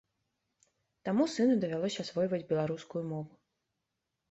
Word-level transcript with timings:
Таму 1.09 1.27
сыну 1.35 1.59
давялося 1.65 1.99
асвойваць 2.07 2.41
беларускую 2.55 3.03
мову. 3.13 3.33